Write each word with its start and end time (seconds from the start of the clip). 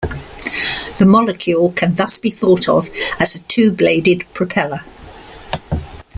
The 0.97 1.05
molecule 1.05 1.73
can 1.73 1.93
thus 1.93 2.17
be 2.17 2.31
thought 2.31 2.67
of 2.67 2.89
as 3.19 3.35
a 3.35 3.39
two-bladed 3.41 4.25
propeller. 4.33 4.81